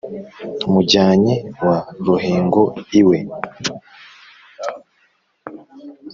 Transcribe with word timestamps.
mujyanyi 0.71 1.35
wa 1.65 1.77
ruhingo 2.05 2.61
iwe 2.99 3.17